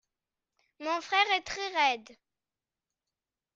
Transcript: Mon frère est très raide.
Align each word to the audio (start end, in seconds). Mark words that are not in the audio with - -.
Mon 0.79 0.99
frère 0.99 1.29
est 1.37 1.43
très 1.43 1.67
raide. 1.75 2.17